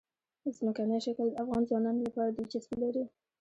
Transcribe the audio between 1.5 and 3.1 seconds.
ځوانانو لپاره دلچسپي لري.